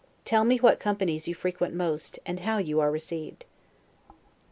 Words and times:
Tell 0.25 0.45
me 0.45 0.57
what 0.57 0.79
companies 0.79 1.27
you 1.27 1.35
frequent 1.35 1.75
most, 1.75 2.17
and 2.25 2.39
how 2.39 2.57
you 2.57 2.79
are 2.79 2.89
received. 2.89 3.45